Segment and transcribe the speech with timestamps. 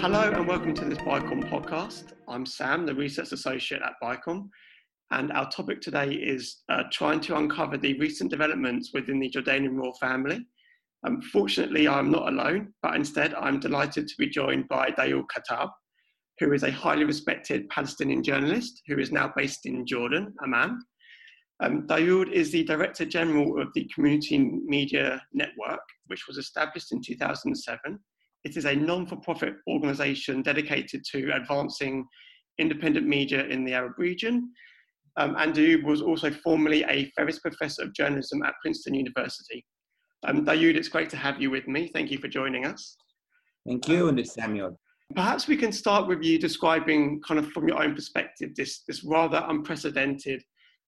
[0.00, 2.14] hello and welcome to this BICOM podcast.
[2.26, 4.48] I'm Sam, the Research Associate at BICOM,
[5.10, 9.76] and our topic today is uh, trying to uncover the recent developments within the Jordanian
[9.76, 10.40] royal family.
[11.06, 15.68] Um, fortunately, I'm not alone, but instead I'm delighted to be joined by Daoud Kuttab,
[16.38, 20.80] who is a highly respected Palestinian journalist who is now based in Jordan, Amman.
[21.62, 27.02] Um, Dayoud is the Director General of the Community Media Network, which was established in
[27.02, 28.00] 2007
[28.44, 32.04] it is a non-for-profit organisation dedicated to advancing
[32.58, 34.50] independent media in the Arab region.
[35.16, 35.34] Um,
[35.84, 39.64] was also formerly a Ferris Professor of Journalism at Princeton University.
[40.26, 41.90] Um, Daoud, it's great to have you with me.
[41.92, 42.96] Thank you for joining us.
[43.66, 44.78] Thank you, and it's Samuel.
[45.14, 49.02] Perhaps we can start with you describing, kind of from your own perspective, this, this
[49.04, 50.42] rather unprecedented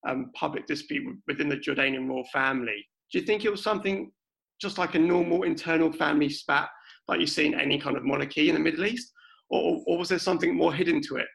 [0.09, 2.87] um, public dispute within the Jordanian royal family.
[3.11, 4.13] Do you think it was something
[4.61, 6.69] just like a normal internal family spat
[7.09, 9.13] like you see in any kind of monarchy in the Middle East,
[9.51, 11.27] or, or was there something more hidden to it?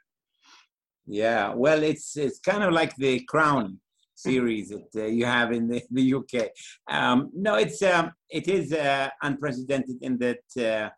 [1.06, 3.80] Yeah, well, it's it's kind of like the Crown
[4.16, 6.50] series that uh, you have in the, the UK.
[6.90, 10.90] Um, no, it's um, it is uh, unprecedented in that uh,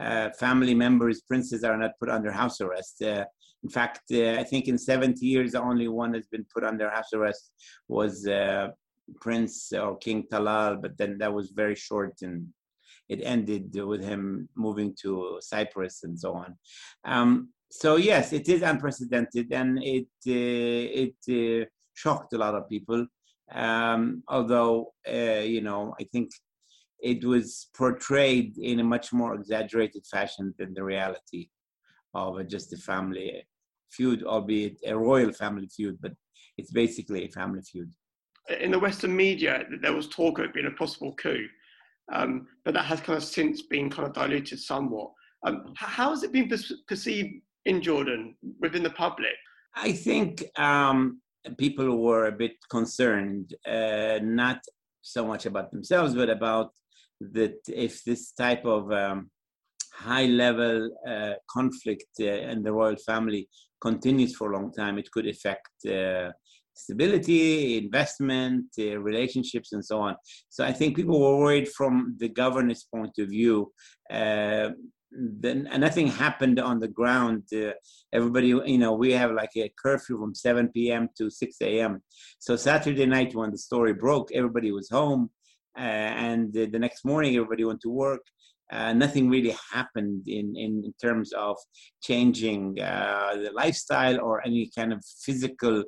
[0.00, 3.02] uh family members, princes, are not put under house arrest.
[3.02, 3.24] Uh,
[3.64, 6.88] in fact, uh, I think in 70 years, the only one that's been put under
[6.88, 7.50] house arrest
[7.88, 8.28] was
[9.20, 12.46] Prince or King Talal, but then that was very short and
[13.08, 16.56] it ended with him moving to Cyprus and so on.
[17.04, 22.68] Um, so yes, it is unprecedented, and it uh, it uh, shocked a lot of
[22.68, 23.06] people.
[23.52, 26.30] Um, although uh, you know, I think
[27.00, 31.48] it was portrayed in a much more exaggerated fashion than the reality
[32.14, 33.46] of just a family
[33.90, 36.12] feud, albeit a royal family feud, but
[36.56, 37.90] it's basically a family feud.
[38.60, 41.46] In the Western media, there was talk of it being a possible coup.
[42.12, 45.10] Um, but that has kind of since been kind of diluted somewhat.
[45.46, 46.50] Um, how has it been
[46.86, 49.34] perceived in Jordan within the public?
[49.74, 51.20] I think um,
[51.58, 54.60] people were a bit concerned, uh, not
[55.02, 56.72] so much about themselves, but about
[57.20, 59.30] that if this type of um,
[59.92, 63.48] high level uh, conflict uh, in the royal family
[63.80, 66.30] continues for a long time, it could affect uh,
[66.78, 70.14] stability, investment, uh, relationships, and so on.
[70.48, 73.72] So I think people were worried from the governance point of view.
[74.10, 74.70] Uh,
[75.10, 77.42] then nothing happened on the ground.
[77.52, 77.72] Uh,
[78.12, 81.08] everybody, you know, we have like a curfew from 7 p.m.
[81.16, 82.02] to 6 a.m.
[82.38, 85.30] So Saturday night, when the story broke, everybody was home,
[85.76, 88.22] uh, and the next morning, everybody went to work
[88.70, 91.56] uh, nothing really happened in, in, in terms of
[92.02, 95.84] changing uh, the lifestyle or any kind of physical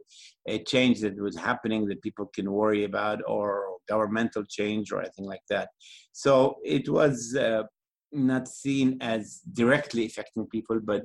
[0.49, 5.27] uh, change that was happening that people can worry about or governmental change or anything
[5.27, 5.69] like that.
[6.13, 7.65] So it was uh,
[8.13, 11.05] not seen as directly affecting people, but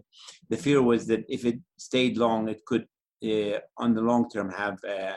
[0.49, 2.85] the fear was that if it stayed long, it could,
[3.23, 5.15] uh, on the long term, have a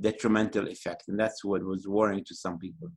[0.00, 1.04] detrimental effect.
[1.08, 2.88] And that's what was worrying to some people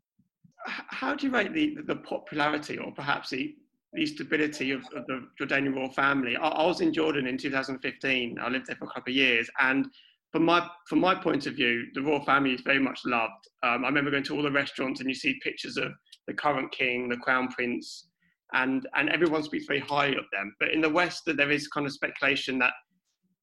[0.66, 3.56] how do you rate the, the popularity or perhaps the,
[3.94, 6.36] the stability of, of the Jordanian royal family?
[6.36, 8.38] I, I, was in Jordan in 2015.
[8.42, 9.88] I lived there for a couple of years, and
[10.32, 13.48] from my from my point of view, the royal family is very much loved.
[13.64, 15.92] Um, I remember going to all the restaurants, and you see pictures of
[16.28, 18.08] the current king, the crown prince,
[18.54, 20.56] and and everyone speaks very highly of them.
[20.60, 22.74] But in the West, there is kind of speculation that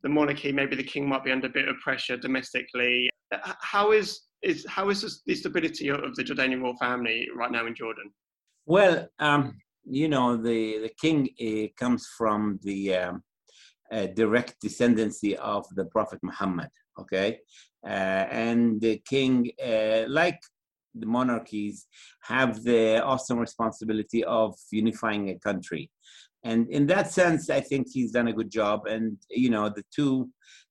[0.03, 3.09] the monarchy, maybe the king, might be under a bit of pressure domestically.
[3.61, 7.75] How is is how is the stability of the Jordanian royal family right now in
[7.75, 8.11] Jordan?
[8.67, 13.23] Well, um, you know, the the king uh, comes from the um,
[13.91, 16.71] uh, direct descendancy of the Prophet Muhammad.
[16.99, 17.39] Okay,
[17.85, 20.41] uh, and the king, uh, like
[20.95, 21.87] the monarchies,
[22.23, 25.91] have the awesome responsibility of unifying a country.
[26.45, 28.87] And in that sense, I think he's done a good job.
[28.87, 30.29] And you know, the two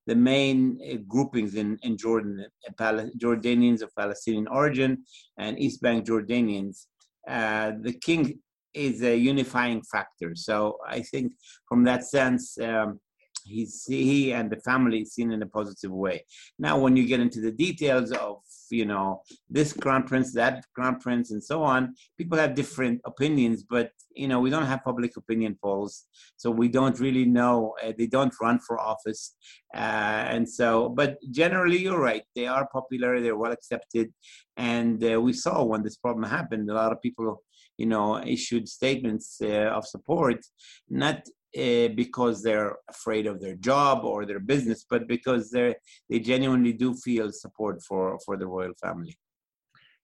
[0.08, 2.46] the main uh, groupings in, in Jordan,
[2.80, 5.04] uh, Jordanians of Palestinian origin
[5.38, 6.86] and East Bank Jordanians,
[7.28, 8.40] uh, the king
[8.74, 10.34] is a unifying factor.
[10.36, 11.34] So I think
[11.68, 13.00] from that sense, um,
[13.46, 16.26] he's he and the family is seen in a positive way.
[16.60, 18.38] Now, when you get into the details of
[18.70, 23.64] you know this crown prince, that crown prince, and so on, people have different opinions.
[23.64, 26.06] But you know we don't have public opinion polls,
[26.38, 27.76] so we don't really know.
[27.84, 29.36] Uh, they don't run for office,
[29.76, 30.90] uh, and so.
[30.90, 32.24] But generally, you're right.
[32.36, 33.20] They are popular.
[33.20, 34.14] They're well accepted,
[34.58, 37.44] and uh, we saw when this problem happened, a lot of people
[37.82, 40.40] you know, issued statements uh, of support,
[40.88, 41.28] not
[41.58, 45.76] uh, because they're afraid of their job or their business, but because they
[46.10, 49.18] they genuinely do feel support for for the royal family.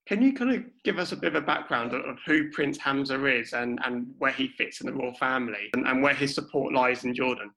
[0.08, 3.26] Can you kind of give us a bit of a background of who Prince Hamza
[3.26, 6.74] is and, and where he fits in the royal family and, and where his support
[6.74, 7.52] lies in Jordan?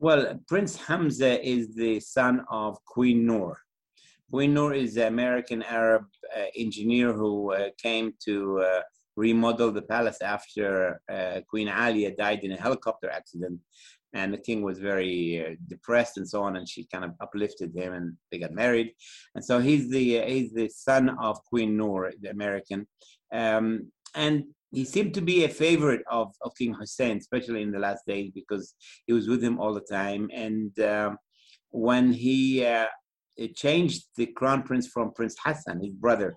[0.00, 3.60] Well, Prince Hamza is the son of Queen Noor.
[4.28, 6.06] Queen Noor is an American Arab
[6.36, 8.60] uh, engineer who uh, came to
[9.20, 13.60] uh, remodel the palace after uh, Queen Alia died in a helicopter accident.
[14.12, 17.70] And the king was very uh, depressed and so on, and she kind of uplifted
[17.76, 18.92] him, and they got married.
[19.34, 22.88] And so he's the uh, he's the son of Queen Noor, the American,
[23.32, 24.36] um, and
[24.72, 28.30] he seemed to be a favorite of, of King Hussein, especially in the last days,
[28.34, 28.74] because
[29.06, 30.28] he was with him all the time.
[30.32, 31.18] And um,
[31.70, 32.86] when he uh,
[33.54, 36.36] changed the crown prince from Prince Hassan, his brother,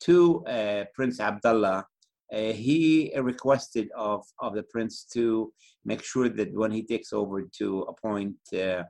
[0.00, 1.86] to uh, Prince Abdullah,
[2.34, 5.52] uh, he requested of, of the prince to
[5.84, 8.82] make sure that when he takes over to appoint uh,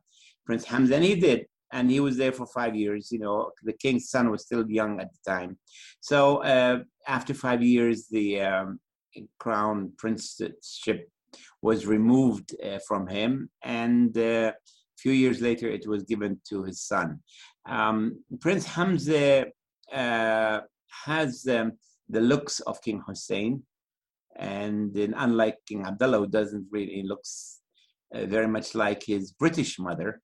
[0.47, 3.11] Prince Hamza, and he did, and he was there for five years.
[3.11, 5.59] You know, the king's son was still young at the time.
[6.01, 8.81] So uh, after five years, the um,
[9.39, 11.09] crown princeship
[11.63, 16.63] was removed uh, from him, and uh, a few years later, it was given to
[16.63, 17.21] his son.
[17.67, 19.47] Um, Prince Hamza
[19.93, 20.61] uh,
[21.05, 21.73] has um,
[22.09, 23.63] the looks of King Hussein,
[24.37, 27.61] and unlike King Abdullah, who doesn't really looks
[28.15, 30.21] uh, very much like his British mother.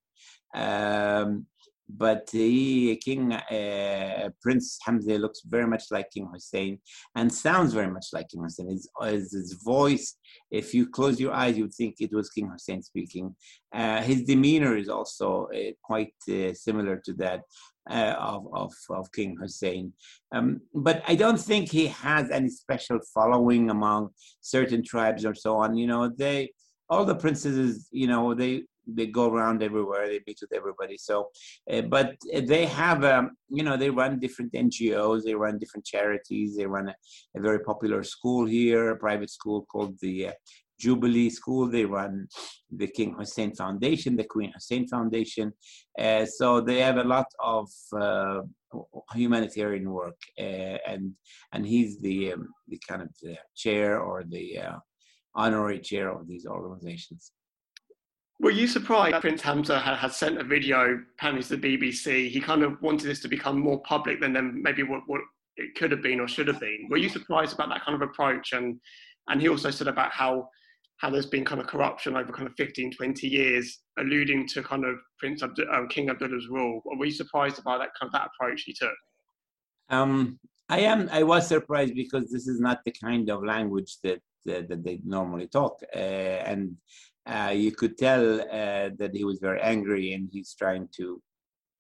[0.55, 1.47] Um,
[1.97, 6.79] but he, King uh, Prince Hamza looks very much like King Hussein
[7.17, 8.71] and sounds very much like King Hussein.
[8.71, 10.17] His, his, voice,
[10.51, 13.35] if you close your eyes, you would think it was King Hussein speaking.
[13.73, 17.43] Uh, his demeanor is also uh, quite uh, similar to that.
[17.91, 19.93] Uh, of, of, of King Hussein.
[20.33, 24.11] Um, but I don't think he has any special following among
[24.43, 25.77] certain tribes or so on.
[25.77, 26.53] You know, they,
[26.89, 31.29] all the princesses, you know, they they go around everywhere they meet with everybody so
[31.73, 36.57] uh, but they have um, you know they run different ngos they run different charities
[36.57, 36.95] they run a,
[37.37, 40.33] a very popular school here a private school called the uh,
[40.81, 41.69] Jubilee School.
[41.69, 42.27] They run
[42.71, 45.53] the King Hussein Foundation, the Queen Hussein Foundation.
[45.99, 48.41] Uh, so they have a lot of uh,
[49.15, 51.13] humanitarian work, uh, and
[51.53, 54.79] and he's the um, the kind of the chair or the uh,
[55.35, 57.33] honorary chair of these organizations.
[58.41, 62.31] Were you surprised that Prince Hamza had, sent a video, apparently to the BBC?
[62.31, 65.21] He kind of wanted this to become more public than, than maybe what, what
[65.57, 66.89] it could have been or should have been.
[66.89, 68.53] Were you surprised about that kind of approach?
[68.53, 68.81] And
[69.29, 70.49] and he also said about how
[70.97, 74.85] how there's been kind of corruption over kind of 15, 20 years, alluding to kind
[74.85, 76.83] of Prince Abd- um, King Abdullah's rule.
[76.85, 78.93] Were you surprised about that kind of that approach he took?
[79.91, 80.39] Um,
[80.71, 81.11] I am.
[81.13, 85.01] I was surprised because this is not the kind of language that that, that they
[85.05, 86.77] normally talk, uh, and
[87.31, 91.23] uh, you could tell uh, that he was very angry and he's trying to,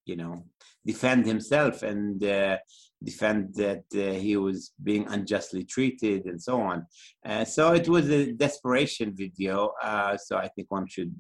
[0.05, 0.45] you know,
[0.87, 2.57] defend himself and uh,
[3.03, 6.87] defend that uh, he was being unjustly treated and so on.
[7.27, 9.73] Uh, so it was a desperation video.
[9.83, 11.13] Uh, so I think one should,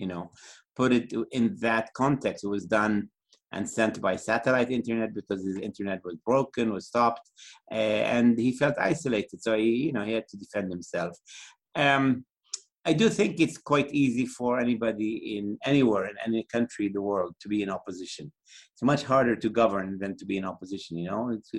[0.00, 0.32] you know,
[0.74, 2.44] put it in that context.
[2.44, 3.08] It was done
[3.52, 7.30] and sent by satellite internet because his internet was broken, was stopped,
[7.70, 9.40] and he felt isolated.
[9.40, 11.16] So he, you know, he had to defend himself.
[11.76, 12.24] Um,
[12.88, 17.02] I do think it's quite easy for anybody in anywhere in any country in the
[17.02, 18.32] world to be in opposition.
[18.72, 20.96] It's much harder to govern than to be in opposition.
[20.96, 21.50] You know, it's,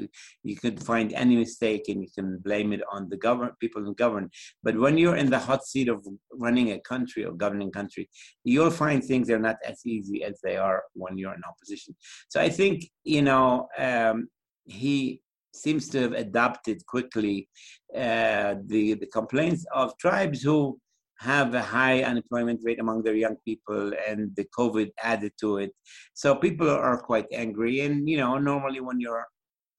[0.44, 3.94] you could find any mistake and you can blame it on the govern people who
[3.94, 4.30] govern.
[4.64, 8.10] But when you're in the hot seat of running a country or governing country,
[8.46, 11.94] you'll find things are not as easy as they are when you're in opposition.
[12.30, 14.30] So I think you know um,
[14.64, 15.22] he
[15.54, 17.50] seems to have adapted quickly
[17.94, 20.80] uh, the the complaints of tribes who
[21.20, 25.72] have a high unemployment rate among their young people and the covid added to it.
[26.14, 27.82] So people are quite angry.
[27.82, 29.26] And you know normally when you're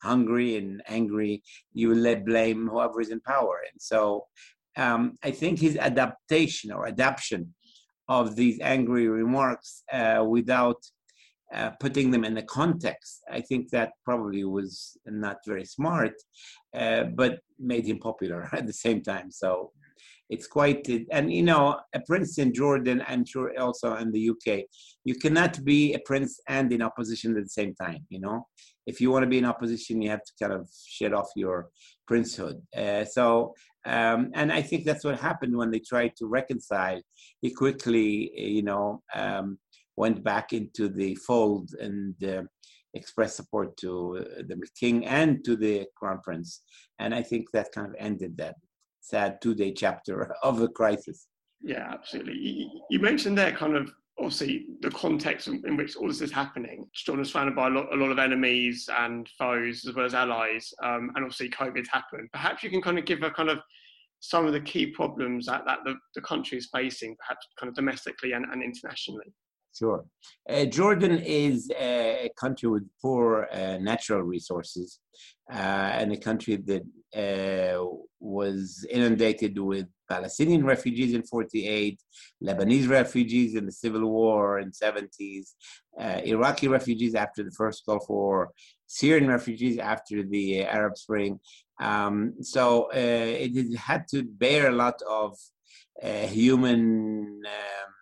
[0.03, 1.43] hungry and angry
[1.73, 3.61] you let blame whoever is in power.
[3.71, 4.27] And so
[4.77, 7.55] um, i think his adaptation or adaptation
[8.09, 10.81] of these angry remarks uh, without
[11.55, 16.13] uh, putting them in the context i think that probably was not very smart
[16.75, 19.31] uh, but made him popular at the same time.
[19.31, 19.73] So
[20.31, 24.61] it's quite and you know a prince in jordan i'm sure also in the uk
[25.05, 28.47] you cannot be a prince and in opposition at the same time you know?
[28.87, 31.69] If you want to be in opposition you have to kind of shed off your
[32.11, 33.55] princehood uh, so
[33.87, 37.01] um, and i think that's what happened when they tried to reconcile.
[37.43, 39.59] He quickly you know um,
[39.97, 42.43] went back into the fold and uh,
[42.95, 46.63] expressed support to the king and to the crown prince.
[46.99, 48.57] And i think that kind of ended that
[49.09, 51.27] sad two day chapter of the crisis.
[51.61, 52.71] Yeah, absolutely.
[52.89, 56.89] You, mentioned there kind of obviously the context in, which all this is happening.
[56.95, 60.15] Jordan is surrounded by a lot, a lot, of enemies and foes as well as
[60.15, 62.29] allies, um, and obviously COVID's happened.
[62.33, 63.59] Perhaps you can kind of give a kind of
[64.21, 67.75] some of the key problems that, that the, the country is facing, perhaps kind of
[67.75, 69.33] domestically and, and internationally.
[69.79, 70.05] Sure.
[70.49, 74.99] Uh, Jordan is a country with poor uh, natural resources
[75.53, 77.85] uh, and a country that uh,
[78.19, 82.01] was inundated with Palestinian refugees in 48,
[82.43, 85.53] Lebanese refugees in the civil war in 70s,
[86.01, 88.51] uh, Iraqi refugees after the first Gulf War,
[88.89, 91.39] Syrian refugees after the Arab Spring.
[91.81, 95.37] Um, so uh, it had to bear a lot of
[96.03, 97.93] human um,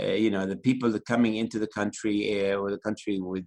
[0.00, 3.46] uh, you know, the people that coming into the country, uh, or the country with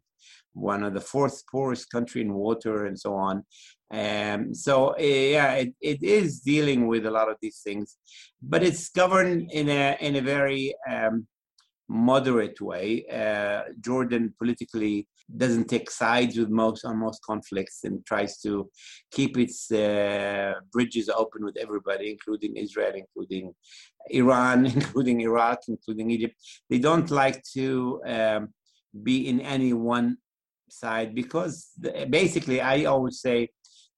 [0.54, 3.44] one of the fourth poorest country in water and so on.
[3.94, 7.98] Um, so uh, yeah, it, it is dealing with a lot of these things,
[8.42, 11.28] but it's governed in a in a very um,
[11.92, 13.06] moderate way.
[13.12, 18.70] Uh, Jordan politically doesn't take sides with most on most conflicts and tries to
[19.12, 23.54] keep its uh, bridges open with everybody, including Israel, including
[24.10, 26.36] Iran, including Iraq, including Egypt.
[26.70, 28.50] They don't like to um,
[29.04, 30.18] be in any one
[30.70, 31.72] side because
[32.10, 33.50] basically, I always say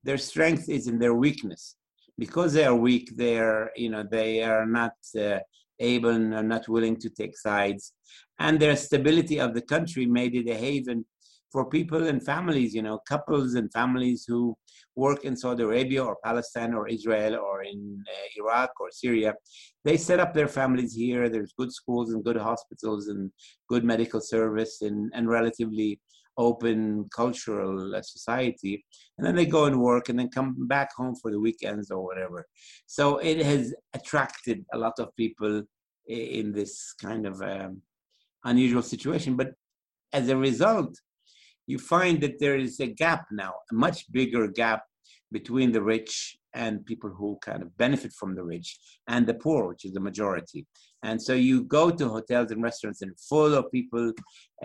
[0.04, 1.76] their strength is in their weakness.
[2.16, 4.94] Because they are weak, they are you know they are not.
[5.20, 5.40] Uh,
[5.80, 7.94] able and are not willing to take sides.
[8.40, 11.06] And their stability of the country made it a haven
[11.54, 14.58] for people and families, you know, couples and families who
[14.96, 19.36] work in Saudi Arabia or Palestine or Israel or in uh, Iraq or Syria.
[19.86, 21.30] They set up their families here.
[21.30, 23.32] There's good schools and good hospitals and
[23.70, 26.00] good medical service and, and relatively
[26.38, 28.84] open cultural uh, society
[29.18, 32.04] and then they go and work and then come back home for the weekends or
[32.04, 32.46] whatever
[32.86, 35.64] so it has attracted a lot of people
[36.08, 37.82] in this kind of um,
[38.46, 39.52] unusual situation but
[40.12, 40.96] as a result
[41.66, 44.84] you find that there is a gap now a much bigger gap
[45.32, 49.68] between the rich and people who kind of benefit from the rich and the poor,
[49.68, 50.66] which is the majority.
[51.04, 54.14] And so you go to hotels and restaurants and full of people.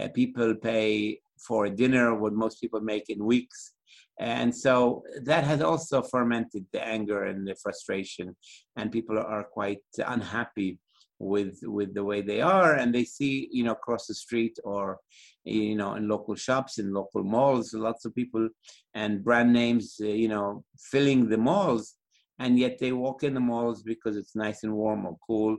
[0.00, 3.74] Uh, people pay for a dinner what most people make in weeks.
[4.20, 8.36] And so that has also fermented the anger and the frustration,
[8.76, 10.78] and people are quite unhappy
[11.20, 14.98] with with the way they are and they see you know across the street or
[15.44, 18.48] you know in local shops in local malls lots of people
[18.94, 21.96] and brand names uh, you know filling the malls
[22.38, 25.56] and yet they walk in the malls because it's nice and warm or cool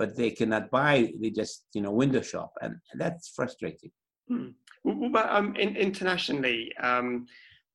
[0.00, 3.92] but they cannot buy they just you know window shop and that's frustrating
[4.28, 4.48] hmm.
[4.86, 6.72] Um, in, internationally?
[6.82, 7.26] Um,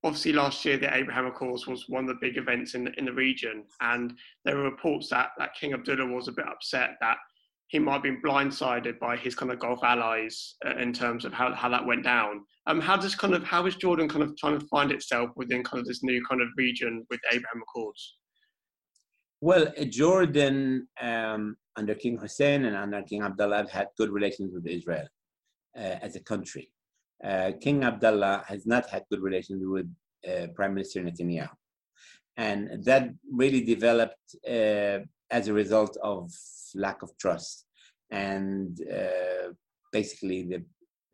[0.04, 3.14] obviously, last year the Abraham Accords was one of the big events in in the
[3.14, 7.18] region, and there were reports that, that King Abdullah was a bit upset that
[7.68, 11.34] he might have been blindsided by his kind of Gulf allies uh, in terms of
[11.34, 12.44] how, how that went down.
[12.66, 15.64] Um, how does kind of how is Jordan kind of trying to find itself within
[15.64, 18.16] kind of this new kind of region with Abraham Accords?
[19.48, 25.08] Well, Jordan um, under King Hussein and under King Abdullah had good relations with Israel
[25.78, 26.66] uh, as a country
[27.24, 29.90] uh, King Abdullah has not had good relations with
[30.28, 31.50] uh, Prime Minister Netanyahu.
[32.38, 35.00] And that really developed uh,
[35.32, 36.32] as a result of
[36.76, 37.66] lack of trust.
[38.12, 39.54] And uh,
[39.92, 40.66] basically, the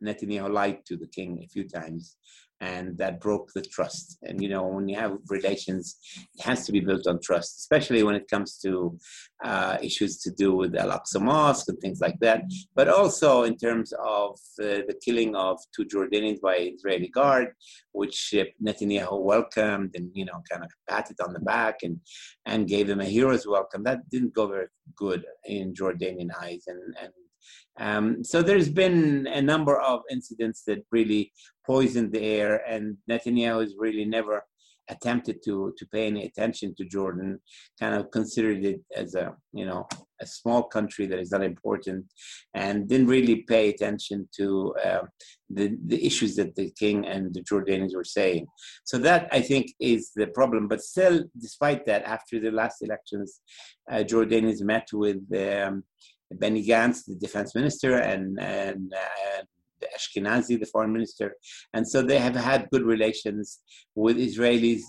[0.04, 2.18] Netanyahu lied to the king a few times
[2.62, 4.20] and that broke the trust.
[4.22, 5.98] And you know, when you have relations,
[6.36, 8.98] it has to be built on trust, especially when it comes to
[9.44, 12.44] uh, issues to do with Al Aqsa Mosque and things like that.
[12.76, 17.48] But also in terms of uh, the killing of two Jordanians by Israeli guard,
[17.94, 22.00] which Netanyahu welcomed and you know kind of patted on the back and
[22.46, 23.84] and gave them a hero's welcome.
[23.84, 27.12] That didn't go very good in Jordanian eyes, and and
[27.80, 31.32] um, so there's been a number of incidents that really
[31.66, 34.44] poisoned the air, and Netanyahu has really never
[34.90, 37.40] attempted to to pay any attention to Jordan.
[37.80, 39.88] Kind of considered it as a you know
[40.22, 42.06] a small country that is not important,
[42.54, 45.04] and didn't really pay attention to uh,
[45.50, 48.48] the the issues that the king and the Jordanians were saying.
[48.84, 50.68] So that I think is the problem.
[50.68, 53.40] But still, despite that, after the last elections,
[53.92, 55.22] uh, Jordanians met with.
[55.34, 55.84] Um,
[56.40, 59.48] Benny Gantz, the defense minister, and, and, and
[59.98, 61.36] Ashkenazi, the foreign minister.
[61.74, 63.60] And so they have had good relations
[63.96, 64.82] with Israelis,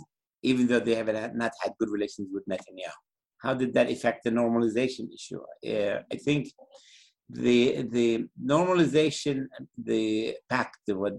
[0.43, 2.93] even though they have not had good relations with Netanyahu.
[3.43, 5.41] How did that affect the normalization issue?
[5.67, 6.49] Uh, I think
[7.29, 9.47] the the normalization,
[9.83, 11.15] the pact, what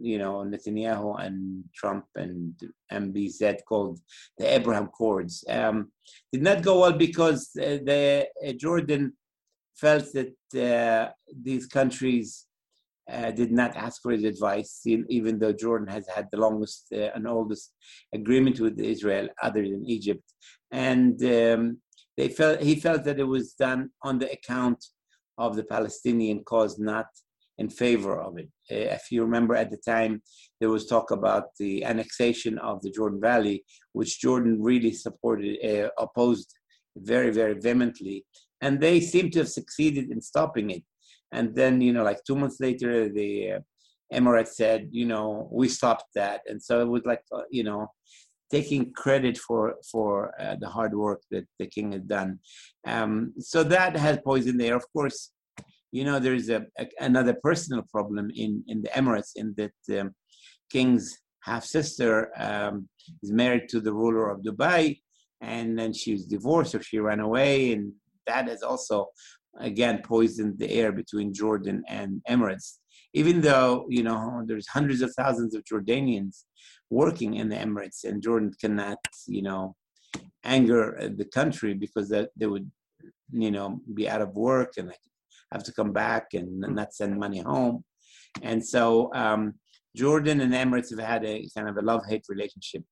[0.00, 2.54] you know Netanyahu and Trump and
[2.92, 3.98] MBZ called
[4.38, 5.90] the Abraham Accords, um,
[6.32, 9.14] did not go well because the, the uh, Jordan
[9.76, 10.34] felt that
[10.70, 11.12] uh,
[11.42, 12.46] these countries
[13.10, 17.10] uh, did not ask for his advice, even though Jordan has had the longest uh,
[17.14, 17.72] and oldest
[18.14, 20.24] agreement with Israel, other than Egypt.
[20.70, 21.78] And um,
[22.16, 24.82] they felt he felt that it was done on the account
[25.36, 27.06] of the Palestinian cause, not
[27.58, 28.48] in favor of it.
[28.70, 30.22] Uh, if you remember at the time,
[30.60, 35.90] there was talk about the annexation of the Jordan Valley, which Jordan really supported, uh,
[35.98, 36.52] opposed
[36.96, 38.24] very, very vehemently.
[38.64, 40.84] And they seem to have succeeded in stopping it.
[41.36, 43.60] And then, you know, like two months later, the uh,
[44.18, 45.26] Emirates said, you know,
[45.58, 46.40] we stopped that.
[46.48, 47.82] And so it was like, uh, you know,
[48.50, 52.30] taking credit for for uh, the hard work that the king had done.
[52.94, 53.14] Um,
[53.52, 54.76] so that has poison there.
[54.76, 55.18] Of course,
[55.96, 60.08] you know, there's a, a, another personal problem in in the Emirates in that um,
[60.74, 61.04] king's
[61.48, 62.12] half sister
[62.48, 62.74] um,
[63.22, 64.82] is married to the ruler of Dubai,
[65.40, 67.84] and then she was divorced or she ran away, and
[68.26, 69.08] that has also
[69.60, 72.78] again poisoned the air between Jordan and Emirates.
[73.12, 76.44] Even though you know there's hundreds of thousands of Jordanians
[76.90, 79.74] working in the Emirates, and Jordan cannot you know
[80.44, 82.70] anger the country because that they would
[83.32, 84.92] you know be out of work and
[85.52, 87.84] have to come back and not send money home.
[88.42, 89.54] And so um,
[89.96, 92.82] Jordan and Emirates have had a kind of a love-hate relationship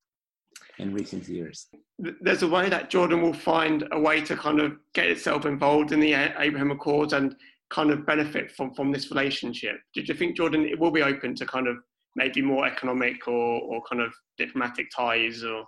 [0.78, 1.68] in recent years.
[1.98, 5.92] There's a way that Jordan will find a way to kind of get itself involved
[5.92, 7.36] in the Abraham Accords and
[7.70, 9.76] kind of benefit from, from this relationship.
[9.94, 11.76] Did you think Jordan it will be open to kind of
[12.16, 15.64] maybe more economic or, or kind of diplomatic ties or?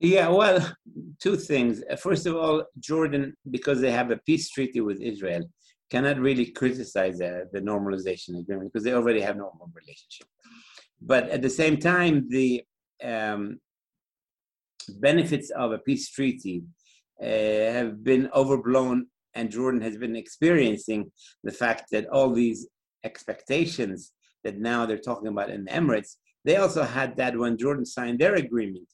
[0.00, 0.74] Yeah, well,
[1.22, 1.82] two things.
[1.98, 5.42] First of all, Jordan, because they have a peace treaty with Israel,
[5.90, 10.26] cannot really criticize the, the normalization agreement because they already have normal relationship.
[11.02, 12.62] But at the same time, the
[13.02, 13.58] um,
[15.00, 16.64] benefits of a peace treaty
[17.20, 21.10] uh, have been overblown, and Jordan has been experiencing
[21.44, 22.68] the fact that all these
[23.04, 24.12] expectations
[24.44, 28.18] that now they're talking about in the Emirates, they also had that when Jordan signed
[28.18, 28.88] their agreement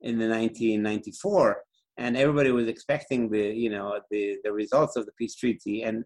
[0.00, 1.62] in the 1994
[1.98, 6.04] and everybody was expecting the you know the the results of the peace treaty and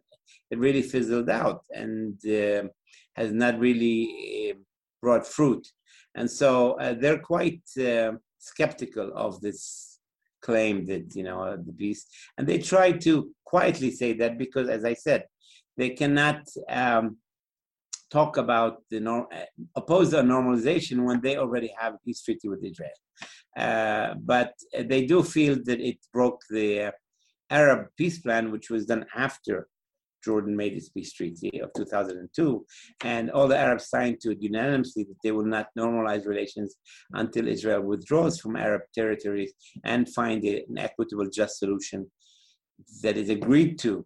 [0.50, 2.62] it really fizzled out and uh,
[3.14, 4.58] has not really uh,
[5.00, 5.66] brought fruit
[6.16, 9.98] and so uh, they're quite uh, skeptical of this
[10.42, 14.68] claim that you know uh, the peace, and they try to quietly say that because,
[14.68, 15.24] as I said,
[15.76, 17.18] they cannot um,
[18.10, 22.48] talk about the norm, uh, oppose the normalization when they already have a peace treaty
[22.48, 22.98] with Israel.
[23.56, 24.52] Uh, but
[24.92, 26.92] they do feel that it broke the
[27.50, 29.68] Arab peace plan, which was done after
[30.26, 32.66] Jordan made its peace treaty of 2002,
[33.04, 36.70] and all the Arabs signed to it unanimously that they will not normalize relations
[37.22, 39.52] until Israel withdraws from Arab territories
[39.84, 42.00] and find an equitable, just solution
[43.02, 44.04] that is agreed to,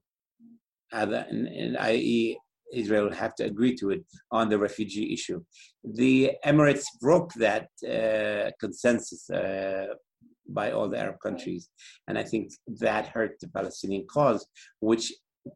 [0.92, 2.38] and i.e.,
[2.72, 5.40] Israel will have to agree to it on the refugee issue.
[6.02, 9.86] The Emirates broke that uh, consensus uh,
[10.48, 11.68] by all the Arab countries,
[12.06, 12.44] and I think
[12.84, 14.46] that hurt the Palestinian cause,
[14.80, 15.06] which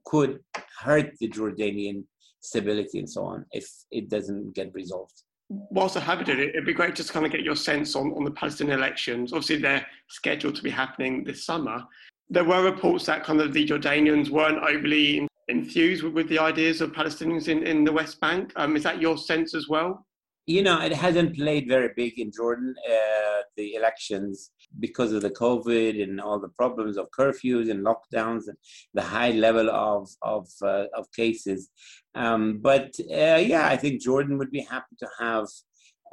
[0.05, 0.41] could
[0.81, 2.05] hurt the Jordanian
[2.41, 5.23] stability and so on if it doesn't get resolved.
[5.49, 8.13] Whilst I have it, it'd be great just to kind of get your sense on,
[8.13, 9.33] on the Palestinian elections.
[9.33, 11.85] Obviously, they're scheduled to be happening this summer.
[12.31, 16.81] There were reports that kind of the Jordanians weren't overly enthused with, with the ideas
[16.81, 18.53] of Palestinians in, in the West Bank.
[18.57, 20.07] Um, is that your sense as well?
[20.47, 25.31] You know, it hasn't played very big in Jordan, uh, the elections, because of the
[25.31, 28.59] COVID and all the problems of curfews and lockdowns and
[28.93, 31.71] the high level of, of, uh, of cases.
[32.15, 35.47] Um, but uh, yeah, I think Jordan would be happy to have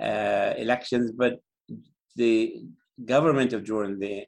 [0.01, 1.39] uh, elections, but
[2.15, 2.63] the
[3.03, 4.25] government of Jordan, the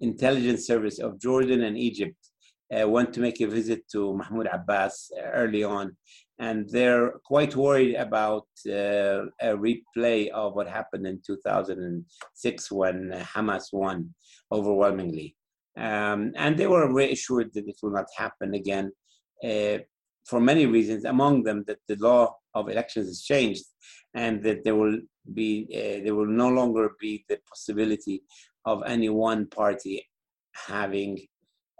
[0.00, 2.16] intelligence service of Jordan and Egypt,
[2.76, 5.96] uh, went to make a visit to Mahmoud Abbas early on
[6.40, 13.66] and they're quite worried about uh, a replay of what happened in 2006 when Hamas
[13.72, 14.14] won
[14.50, 15.36] overwhelmingly.
[15.76, 18.90] Um, and they were reassured that it will not happen again
[19.44, 19.78] uh,
[20.26, 23.64] for many reasons, among them that the law of elections has changed
[24.14, 24.98] and that there will
[25.34, 28.22] be uh, there will no longer be the possibility
[28.64, 30.04] of any one party
[30.52, 31.18] having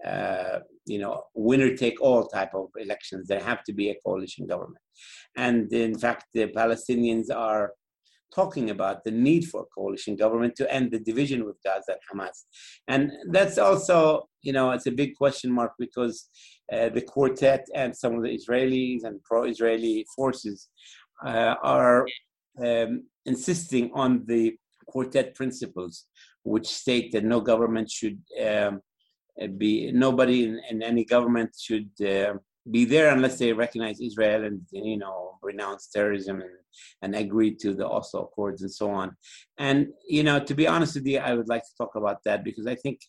[0.06, 3.28] uh, you know, winner take all type of elections.
[3.28, 4.82] There have to be a coalition government.
[5.36, 7.72] And in fact, the Palestinians are
[8.34, 12.20] talking about the need for a coalition government to end the division with Gaza and
[12.20, 12.44] Hamas.
[12.88, 16.28] And that's also, you know, it's a big question mark because
[16.72, 20.68] uh, the quartet and some of the Israelis and pro-Israeli forces
[21.24, 22.06] uh, are
[22.64, 24.54] um, insisting on the
[24.86, 26.06] quartet principles,
[26.44, 28.80] which state that no government should um,
[29.48, 32.34] be nobody in, in any government should uh,
[32.70, 36.50] be there unless they recognize Israel and you know renounce terrorism and,
[37.02, 39.16] and agree to the Oslo Accords and so on.
[39.58, 42.44] And you know, to be honest with you, I would like to talk about that
[42.44, 43.00] because I think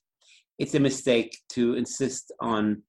[0.58, 2.84] it's a mistake to insist on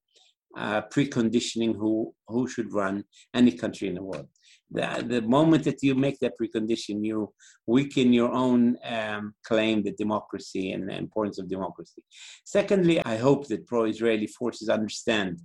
[0.56, 4.28] uh, preconditioning who who should run any country in the world
[4.72, 7.32] the, the moment that you make that precondition, you
[7.66, 12.02] weaken your own um, claim to democracy and the importance of democracy.
[12.44, 15.40] Secondly, I hope that pro Israeli forces understand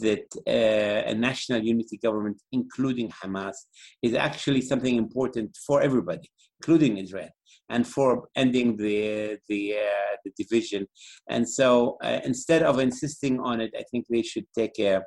[0.00, 3.56] that uh, a national unity government, including Hamas,
[4.02, 6.28] is actually something important for everybody,
[6.60, 7.30] including Israel.
[7.68, 10.86] And for ending the the, uh, the division,
[11.30, 15.02] and so uh, instead of insisting on it, I think they should take a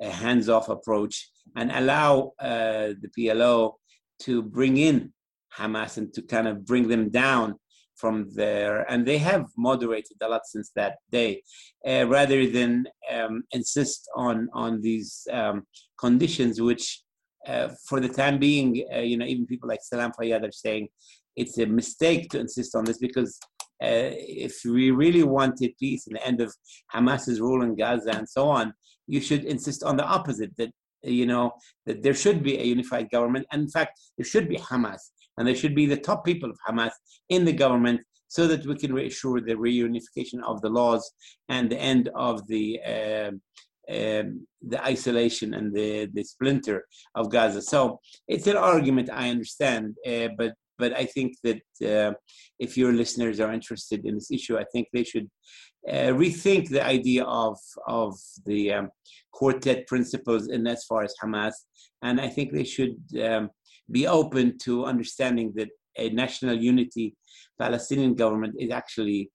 [0.00, 3.74] a hands-off approach and allow uh, the PLO
[4.20, 5.12] to bring in
[5.56, 7.56] Hamas and to kind of bring them down
[7.96, 8.90] from there.
[8.90, 11.42] And they have moderated a lot since that day,
[11.86, 15.66] uh, rather than um, insist on on these um,
[15.98, 17.02] conditions, which
[17.46, 20.88] uh, for the time being, uh, you know, even people like Salam Fayyad are saying
[21.34, 23.38] it's a mistake to insist on this because
[23.82, 24.10] uh,
[24.46, 26.54] if we really wanted peace and the end of
[26.92, 28.72] Hamas's rule in Gaza and so on,
[29.06, 30.70] you should insist on the opposite that
[31.02, 31.52] you know
[31.86, 34.98] that there should be a unified government and in fact there should be hamas
[35.36, 36.90] and there should be the top people of hamas
[37.28, 41.10] in the government so that we can reassure the reunification of the laws
[41.48, 43.30] and the end of the uh,
[43.90, 47.62] um, the isolation and the, the splinter of Gaza.
[47.62, 52.14] So it's an argument I understand, uh, but but I think that uh,
[52.58, 55.28] if your listeners are interested in this issue, I think they should
[55.88, 58.14] uh, rethink the idea of of
[58.46, 58.90] the um,
[59.32, 61.54] quartet principles in as far as Hamas,
[62.02, 63.50] and I think they should um,
[63.90, 67.16] be open to understanding that a national unity
[67.58, 69.30] Palestinian government is actually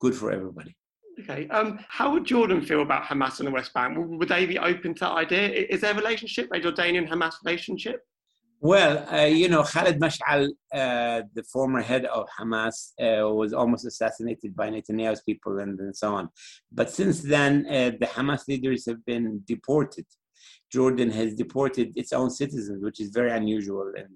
[0.00, 0.74] good for everybody.
[1.20, 1.48] Okay.
[1.48, 3.96] Um, how would Jordan feel about Hamas in the West Bank?
[3.98, 5.48] Would they be open to that idea?
[5.48, 8.02] Is there a relationship, a Jordanian Hamas relationship?
[8.60, 13.86] Well, uh, you know, Khalid Mash'al, uh, the former head of Hamas, uh, was almost
[13.86, 16.28] assassinated by Netanyahu's people and, and so on.
[16.72, 20.06] But since then, uh, the Hamas leaders have been deported.
[20.72, 24.08] Jordan has deported its own citizens, which is very unusual and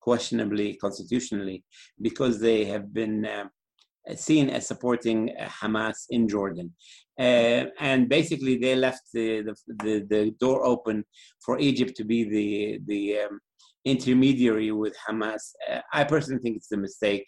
[0.00, 1.64] questionably constitutionally,
[2.02, 3.46] because they have been uh,
[4.14, 6.74] seen as supporting uh, Hamas in Jordan.
[7.16, 11.04] and basically, they left the, the, the, the, door open
[11.42, 13.40] for Egypt to be the, the um,
[13.88, 15.52] intermediary with Hamas.
[15.70, 17.26] Uh, I personally think it's a mistake,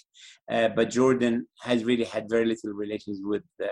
[0.50, 3.66] uh, but Jordan has really had very little relations with uh,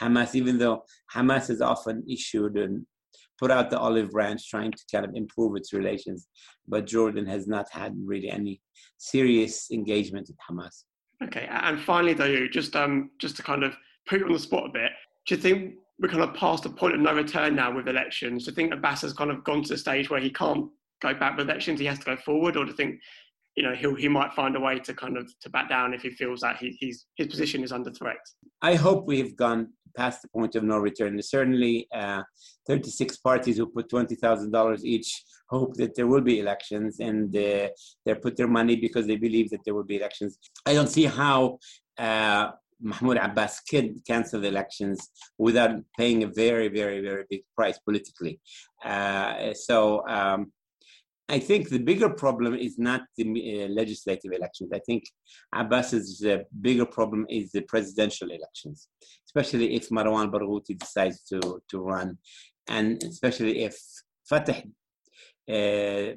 [0.00, 0.82] Hamas, even though
[1.14, 2.86] Hamas has often issued and
[3.38, 6.28] put out the olive branch trying to kind of improve its relations,
[6.68, 8.60] but Jordan has not had really any
[8.98, 10.84] serious engagement with Hamas.
[11.22, 13.74] Okay, and finally, though, just um, just to kind of
[14.06, 14.90] put you on the spot a bit,
[15.26, 18.44] do you think we're kind of past the point of no return now with elections?
[18.44, 20.70] Do you think Abbas has kind of gone to the stage where he can't
[21.00, 21.80] go back with elections?
[21.80, 23.00] He has to go forward, or you think
[23.56, 26.02] you know he he might find a way to kind of to back down if
[26.02, 28.18] he feels that he, he's his position is under threat?
[28.62, 31.20] I hope we've gone past the point of no return.
[31.22, 32.22] Certainly, uh,
[32.66, 37.36] 36 parties who put twenty thousand dollars each hope that there will be elections, and
[37.36, 37.68] uh,
[38.04, 40.38] they put their money because they believe that there will be elections.
[40.66, 41.58] I don't see how.
[41.98, 42.50] Uh,
[42.82, 48.40] Mahmoud Abbas can cancel the elections without paying a very, very, very big price politically.
[48.82, 50.50] Uh, so um,
[51.30, 54.70] I think the bigger problem is not the uh, legislative elections.
[54.74, 55.04] I think
[55.54, 58.88] Abbas's uh, bigger problem is the presidential elections,
[59.28, 62.18] especially if Marwan Barghouti decides to, to run,
[62.68, 63.78] and especially if
[64.28, 64.62] Fatah
[65.48, 66.14] uh,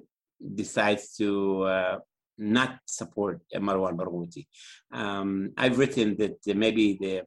[0.56, 1.98] decides to uh,
[2.40, 4.48] not support Marwan Barghouti.
[4.92, 7.24] Um, I've written that maybe the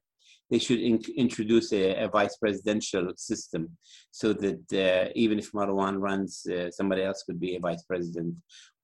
[0.50, 3.68] they should in- introduce a, a, vice presidential system
[4.10, 8.34] so that uh, even if Marwan runs, uh, somebody else could be a vice president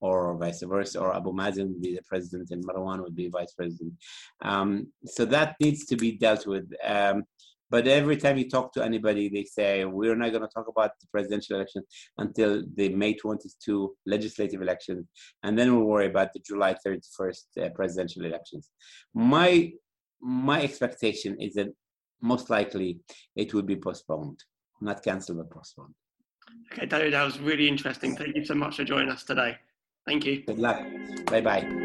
[0.01, 3.53] or vice versa, or Abu Mazen would be the president and Marwan would be vice
[3.53, 3.93] president.
[4.43, 6.69] Um, so that needs to be dealt with.
[6.85, 7.25] Um,
[7.73, 10.91] but every time you talk to anybody, they say, we're not going to talk about
[11.01, 11.83] the presidential election
[12.19, 15.07] until the May 22 legislative elections,
[15.43, 18.69] and then we'll worry about the July 31st uh, presidential elections.
[19.15, 19.73] My
[20.23, 21.69] my expectation is that
[22.21, 23.01] most likely
[23.35, 24.43] it will be postponed,
[24.81, 25.95] not cancelled, but postponed.
[26.73, 28.17] Okay, David, that was really interesting.
[28.17, 29.57] Thank you so much for joining us today.
[30.07, 30.43] Thank you.
[30.43, 30.81] Good luck.
[31.27, 31.82] Bye bye.